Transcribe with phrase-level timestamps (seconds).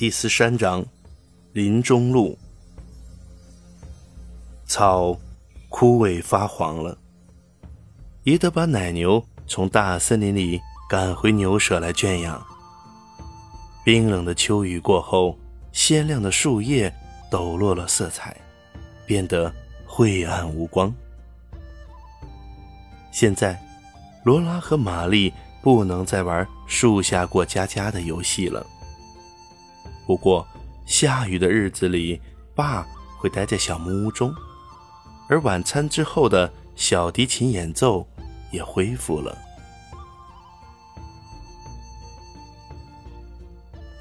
[0.00, 0.82] 第十三章，
[1.52, 2.38] 林中路。
[4.64, 5.14] 草
[5.68, 6.96] 枯萎发黄了，
[8.22, 10.58] 也得把奶牛从大森林里
[10.88, 12.42] 赶回牛舍来圈养。
[13.84, 15.38] 冰冷的秋雨过后，
[15.70, 16.90] 鲜亮的树叶
[17.30, 18.34] 抖落了色彩，
[19.04, 19.54] 变得
[19.84, 20.90] 晦暗无光。
[23.12, 23.62] 现在，
[24.24, 25.30] 罗拉和玛丽。
[25.62, 28.66] 不能再玩树下过家家的游戏了。
[30.10, 30.44] 不过，
[30.86, 32.20] 下雨的日子里，
[32.52, 32.84] 爸
[33.16, 34.34] 会待在小木屋中，
[35.28, 38.04] 而晚餐之后的小提琴演奏
[38.50, 39.38] 也恢复了。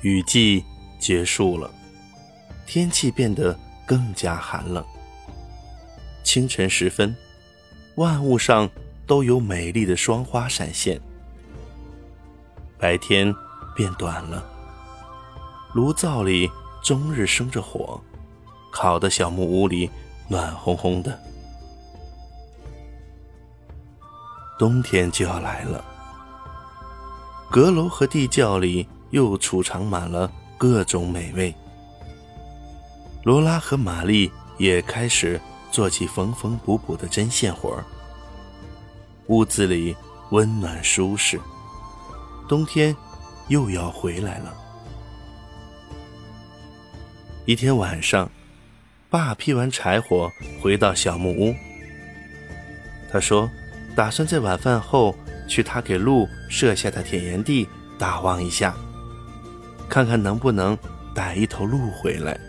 [0.02, 0.66] 雨季
[0.98, 1.72] 结束了，
[2.66, 3.56] 天气变得
[3.86, 4.84] 更加寒冷。
[6.24, 7.16] 清晨时分，
[7.98, 8.68] 万物上
[9.06, 11.00] 都有美丽的霜花闪现。
[12.80, 13.32] 白天
[13.76, 14.44] 变短了，
[15.74, 16.50] 炉灶里
[16.82, 18.02] 终日生着火，
[18.72, 19.90] 烤的小木屋里
[20.28, 21.18] 暖烘烘的。
[24.58, 25.86] 冬天就要来了，
[27.52, 31.54] 阁楼和地窖里又储藏满了各种美味。
[33.24, 35.40] 罗拉和玛丽也开始
[35.72, 37.86] 做起缝缝补补的针线活儿。
[39.28, 39.96] 屋子里
[40.32, 41.40] 温暖舒适。
[42.48, 42.96] 冬天
[43.50, 44.69] 又要回来了。
[47.50, 48.30] 一天晚上，
[49.10, 51.56] 爸劈完柴火回到小木屋。
[53.12, 53.50] 他说
[53.98, 55.16] ：“打算在晚饭后
[55.48, 58.78] 去他给鹿设下的田园地打望一下，
[59.90, 60.78] 看看能不能
[61.16, 62.40] 逮一头鹿回来。”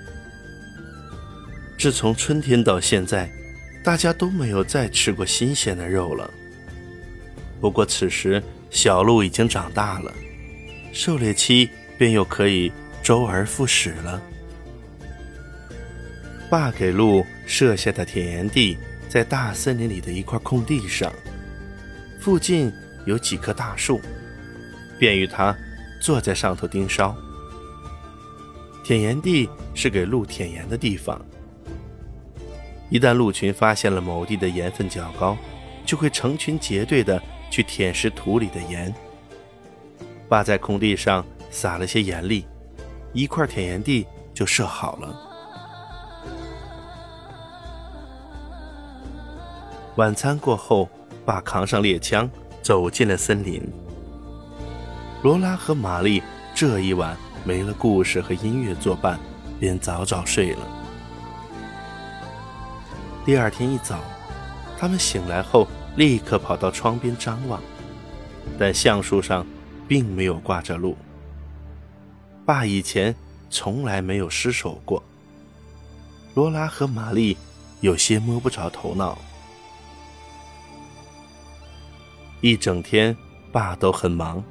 [1.80, 3.32] 自从春天到现在，
[3.82, 6.30] 大家都没有再吃过新鲜的肉了。
[7.58, 8.42] 不过此时。
[8.68, 10.14] 小鹿已经长大了，
[10.92, 12.70] 狩猎期便又可以
[13.02, 14.22] 周而复始了。
[16.50, 18.76] 爸给鹿设下的田园地
[19.08, 21.12] 在大森林里的一块空地上，
[22.20, 22.72] 附近
[23.06, 24.00] 有几棵大树，
[24.98, 25.56] 便于他
[26.02, 27.16] 坐在上头盯梢。
[28.84, 31.24] 田园地是给鹿舔盐的地方，
[32.90, 35.38] 一旦鹿群发现了某地的盐分较高，
[35.86, 37.22] 就会成群结队的。
[37.52, 38.94] 去舔食土里的盐。
[40.28, 42.46] 爸在空地上撒了些盐粒，
[43.12, 45.29] 一块田园地就设好了。
[50.00, 50.88] 晚餐过后，
[51.26, 52.26] 爸扛上猎枪，
[52.62, 53.62] 走进了森林。
[55.22, 56.22] 罗拉和玛丽
[56.54, 59.20] 这一晚没了故事和音乐作伴，
[59.58, 60.66] 便早早睡了。
[63.26, 64.00] 第二天一早，
[64.78, 65.68] 他们醒来后。
[65.96, 67.60] 立刻跑到窗边张望，
[68.56, 69.44] 但橡树上
[69.88, 70.96] 并没有挂着鹿。
[72.46, 73.14] 爸以前
[73.50, 75.02] 从来没有失手过。
[76.32, 77.36] 罗拉和玛丽
[77.80, 79.18] 有些摸不着头脑。
[82.40, 83.14] 一整天，
[83.52, 84.42] 爸都很忙，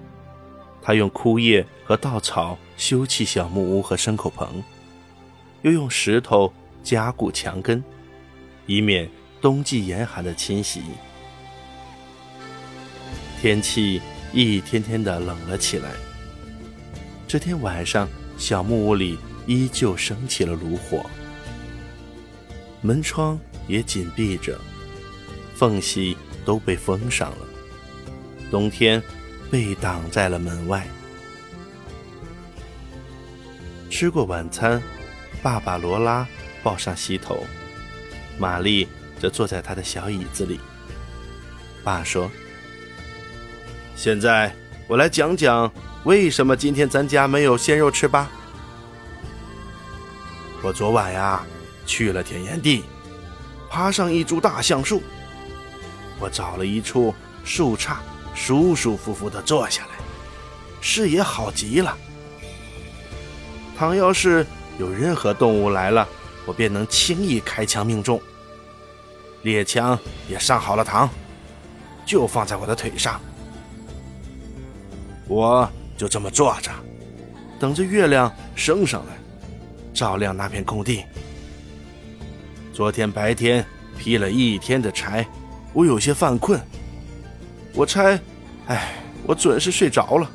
[0.82, 4.64] 他用枯叶和稻草修葺小木屋和牲口棚，
[5.64, 7.84] 又用石头加固墙根，
[8.68, 9.10] 以免
[9.42, 10.84] 冬季严寒的侵袭。
[13.42, 14.02] 天气
[14.34, 15.90] 一天天的冷了起来。
[17.28, 18.08] 这天晚上，
[18.38, 19.18] 小木屋里
[19.48, 21.10] 依旧升起了炉火，
[22.82, 24.60] 门窗也紧闭着，
[25.56, 27.38] 缝隙都被封上了。
[28.50, 29.02] 冬天
[29.52, 30.88] 被挡在了门外。
[33.90, 34.82] 吃过晚餐，
[35.42, 36.28] 爸爸罗拉
[36.64, 37.46] 抱上膝头，
[38.38, 38.88] 玛丽
[39.20, 40.60] 则坐在他的小椅子里。
[41.84, 42.30] 爸说。
[43.96, 44.56] 现在
[44.88, 45.70] 我来讲讲
[46.06, 48.32] 为什么今天咱家没有鲜肉吃吧。
[50.62, 51.46] 我昨晚呀
[51.86, 52.84] 去了田园地，
[53.70, 55.04] 爬上一株大橡树，
[56.18, 57.98] 我找了一处树杈，
[58.42, 59.90] 舒舒服服的坐下来，
[60.80, 61.96] 视野好极了。
[63.78, 64.48] 倘要是
[64.80, 66.08] 有任何动物来了，
[66.46, 68.20] 我便能轻易开枪命中。
[69.44, 70.00] 猎枪
[70.30, 71.10] 也上好了膛，
[72.06, 73.20] 就放在我的腿上。
[75.28, 76.72] 我就这么坐着，
[77.60, 79.18] 等着月亮升上来，
[79.94, 81.04] 照亮那片空地。
[82.74, 83.66] 昨天白天
[83.98, 85.28] 劈了一天的柴，
[85.74, 86.60] 我有些犯困。
[87.76, 88.20] 我猜，
[88.70, 88.94] 哎，
[89.26, 90.30] 我准是睡着了，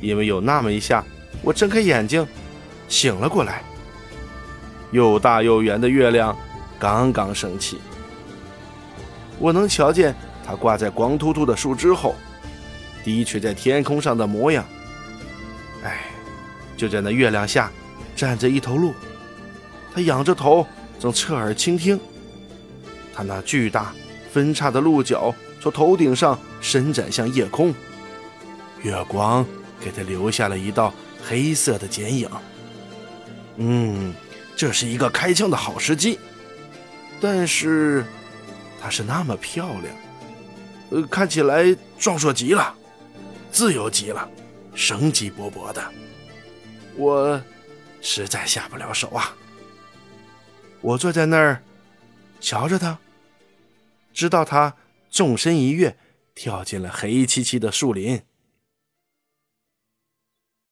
[0.00, 1.04] 因为有那么一下，
[1.42, 2.26] 我睁开眼睛，
[2.88, 3.62] 醒了过来。
[4.92, 6.36] 又大又圆的月亮
[6.78, 7.80] 刚刚升起，
[9.40, 10.14] 我能瞧见
[10.46, 12.14] 它挂在光秃秃的树枝后。
[13.02, 14.64] 低垂在天空上的模样，
[15.82, 16.04] 哎，
[16.76, 17.70] 就在那月亮下
[18.16, 18.94] 站着一头鹿，
[19.92, 20.66] 它仰着头，
[20.98, 22.00] 正侧耳倾听。
[23.12, 23.92] 它那巨大
[24.32, 25.34] 分叉的鹿角
[25.64, 27.74] 从头顶上伸展向夜空，
[28.82, 29.46] 月光
[29.80, 30.92] 给他留下了一道
[31.26, 32.28] 黑色的剪影。
[33.56, 34.12] 嗯，
[34.54, 36.18] 这是一个开枪的好时机。
[37.18, 38.04] 但是，
[38.78, 39.84] 她是那么漂亮，
[40.90, 42.74] 呃，看起来壮硕极了，
[43.50, 44.28] 自由极了，
[44.74, 45.82] 生机勃勃的。
[46.94, 47.40] 我
[48.02, 49.34] 实在下不了手啊。
[50.82, 51.62] 我坐在那儿，
[52.38, 52.98] 瞧着她，
[54.12, 54.74] 知道她
[55.14, 55.96] 纵身一跃，
[56.34, 58.22] 跳进了黑漆漆的树林。